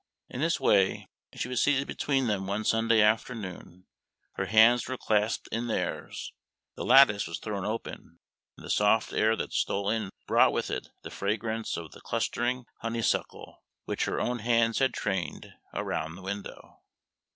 In 0.31 0.41
this 0.41 0.59
way 0.59 1.07
she 1.35 1.47
was 1.47 1.61
seated 1.61 1.85
between 1.85 2.25
them 2.25 2.47
one 2.47 2.63
Sunday 2.63 3.01
afternoon; 3.03 3.85
her 4.33 4.47
hands 4.47 4.87
were 4.87 4.97
clasped 4.97 5.47
in 5.51 5.67
theirs, 5.67 6.33
the 6.73 6.83
lattice 6.83 7.27
was 7.27 7.37
thrown 7.37 7.65
open, 7.65 8.19
and 8.57 8.65
the 8.65 8.71
soft 8.71 9.13
air 9.13 9.35
that 9.35 9.53
stole 9.53 9.91
in 9.91 10.09
brought 10.25 10.53
with 10.53 10.71
it 10.71 10.89
the 11.03 11.11
fragrance 11.11 11.77
of 11.77 11.91
the 11.91 12.01
clustering 12.01 12.65
honeysuckle 12.79 13.61
which 13.85 14.05
her 14.05 14.19
own 14.19 14.39
hands 14.39 14.79
had 14.79 14.95
trained 14.95 15.53
round 15.71 16.17
the 16.17 16.23
window. 16.23 16.79